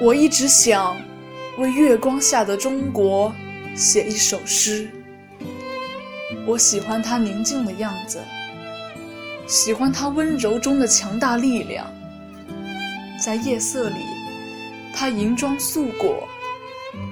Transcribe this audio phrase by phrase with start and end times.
[0.00, 0.96] 我一直想
[1.58, 3.30] 为月光下的中国
[3.76, 4.88] 写一首诗。
[6.46, 8.18] 我喜欢它宁静的样子，
[9.46, 11.86] 喜欢它温柔中的强大力量。
[13.22, 13.96] 在夜色里，
[14.94, 16.26] 它银装素裹，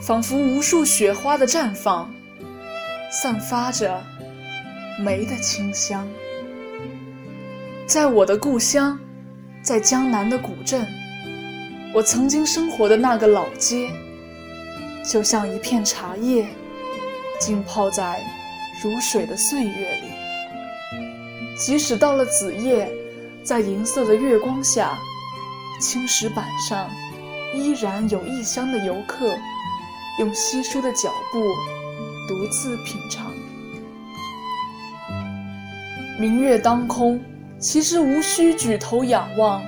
[0.00, 2.08] 仿佛无数雪花的绽放，
[3.10, 4.00] 散发着
[5.00, 6.06] 梅的清香。
[7.84, 8.96] 在我的故乡，
[9.60, 10.86] 在江南的古镇。
[11.96, 13.90] 我曾经生活的那个老街，
[15.02, 16.46] 就像一片茶叶，
[17.40, 18.22] 浸泡在
[18.82, 20.08] 如水的岁月里。
[21.58, 22.86] 即使到了子夜，
[23.42, 24.98] 在银色的月光下，
[25.80, 26.86] 青石板上
[27.54, 29.34] 依然有异乡的游客，
[30.18, 31.40] 用稀疏的脚步
[32.28, 33.32] 独自品尝。
[36.20, 37.18] 明月当空，
[37.58, 39.64] 其实无需举头仰望。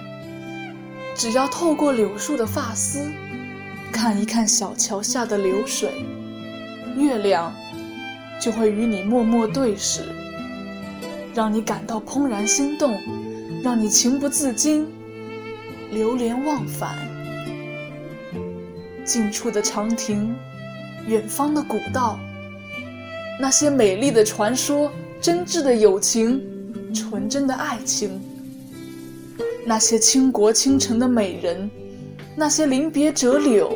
[1.19, 3.11] 只要透过柳树的发丝，
[3.91, 5.91] 看一看小桥下的流水，
[6.97, 7.53] 月亮
[8.41, 10.03] 就会与你默默对视，
[11.35, 12.97] 让你感到怦然心动，
[13.65, 14.87] 让你情不自禁
[15.91, 16.97] 流连忘返。
[19.05, 20.33] 近处的长亭，
[21.09, 22.17] 远方的古道，
[23.41, 24.89] 那些美丽的传说，
[25.21, 26.41] 真挚的友情，
[26.95, 28.21] 纯真的爱情。
[29.69, 31.71] 那些倾国倾城的美人，
[32.35, 33.71] 那些临别折柳，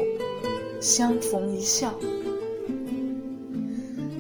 [0.81, 1.93] 相逢一笑，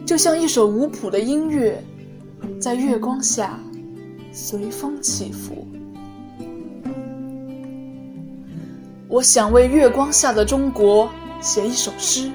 [0.05, 1.83] 就像一首无谱的音乐，
[2.61, 3.59] 在月光下
[4.34, 5.67] 随风起伏。
[9.09, 11.09] 我想为月光下的中国
[11.41, 12.31] 写一首诗。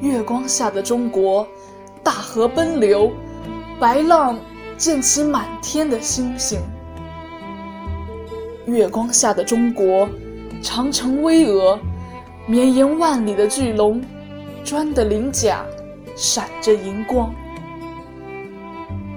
[0.00, 1.46] 月光下的中国，
[2.02, 3.12] 大河奔流，
[3.78, 4.36] 白浪
[4.76, 6.58] 溅起满天的星星。
[8.70, 10.08] 月光下的中国，
[10.62, 11.78] 长城巍峨，
[12.46, 14.00] 绵延万里的巨龙，
[14.64, 15.64] 砖的鳞甲
[16.16, 17.34] 闪着银光。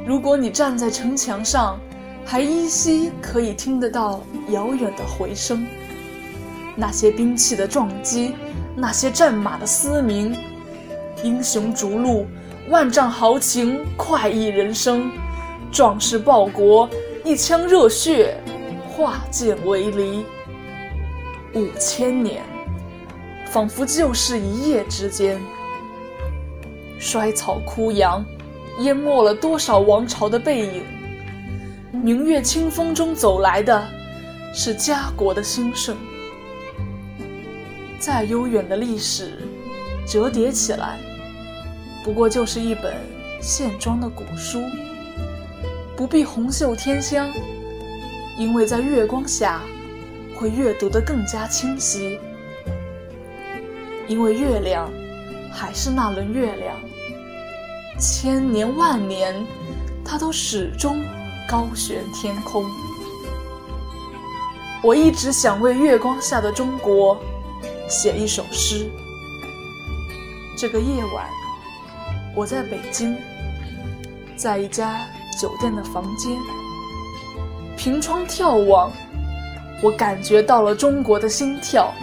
[0.05, 1.79] 如果你站在城墙上，
[2.25, 5.65] 还依稀可以听得到遥远的回声，
[6.75, 8.33] 那些兵器的撞击，
[8.75, 10.35] 那些战马的嘶鸣，
[11.23, 12.25] 英雄逐鹿，
[12.69, 15.11] 万丈豪情，快意人生，
[15.71, 16.89] 壮士报国，
[17.23, 18.35] 一腔热血。
[18.95, 20.23] 化剑为犁，
[21.55, 22.43] 五千年，
[23.47, 25.41] 仿佛就是一夜之间。
[26.99, 28.23] 衰草枯杨，
[28.81, 30.83] 淹没了多少王朝的背影。
[32.03, 33.83] 明月清风中走来的，
[34.53, 35.97] 是家国的兴盛。
[37.97, 39.39] 再悠远的历史，
[40.05, 40.99] 折叠起来，
[42.03, 42.93] 不过就是一本
[43.41, 44.61] 线装的古书，
[45.97, 47.31] 不必红袖添香。
[48.37, 49.61] 因为在月光下，
[50.35, 52.19] 会阅读得更加清晰。
[54.07, 54.91] 因为月亮
[55.51, 56.75] 还是那轮月亮，
[57.99, 59.33] 千年万年，
[60.03, 61.01] 它都始终
[61.47, 62.65] 高悬天空。
[64.83, 67.17] 我一直想为月光下的中国
[67.87, 68.89] 写一首诗。
[70.57, 71.29] 这个夜晚，
[72.35, 73.15] 我在北京，
[74.35, 74.99] 在一家
[75.39, 76.37] 酒店的房间。
[77.83, 78.89] 凭窗眺望，
[79.81, 81.93] 我感觉到了中国的心跳。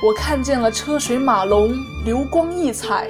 [0.00, 1.74] 我看见了车水马龙，
[2.04, 3.08] 流光溢彩；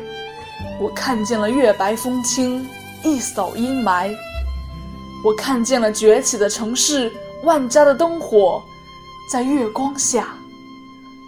[0.81, 2.67] 我看见了月白风清，
[3.03, 4.11] 一扫阴霾；
[5.23, 8.63] 我看见了崛起的城市，万家的灯火，
[9.31, 10.29] 在月光下，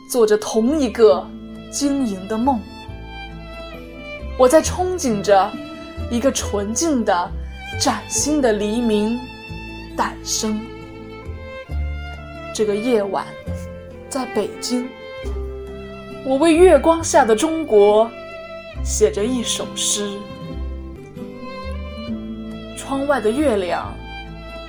[0.08, 1.28] 做着同一个
[1.70, 2.58] 晶莹的梦。
[4.38, 5.52] 我在憧憬着
[6.10, 7.30] 一个纯净的、
[7.78, 9.20] 崭新的黎明
[9.94, 10.58] 诞生。
[12.56, 13.26] 这个夜晚，
[14.08, 14.88] 在北京，
[16.24, 18.10] 我为月光下的中国
[18.82, 20.08] 写着一首诗。
[22.74, 23.92] 窗外的月亮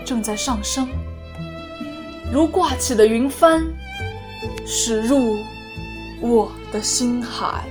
[0.03, 0.85] 正在上升，
[2.29, 3.65] 如挂起的云帆，
[4.65, 5.37] 驶入
[6.19, 7.63] 我的心海。